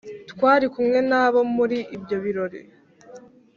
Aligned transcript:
twari 0.31 0.65
kumwe 0.73 0.99
nabo 1.09 1.39
muri 1.55 1.77
ibyo 1.95 2.17
birori. 2.23 2.61